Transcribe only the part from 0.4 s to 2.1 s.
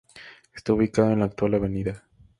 Está ubicado en la actual Av.